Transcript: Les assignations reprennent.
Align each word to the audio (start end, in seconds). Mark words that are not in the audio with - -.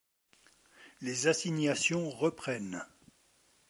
Les 1.01 1.27
assignations 1.27 2.09
reprennent. 2.09 2.83